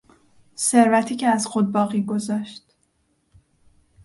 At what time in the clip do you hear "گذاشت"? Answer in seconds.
2.03-2.75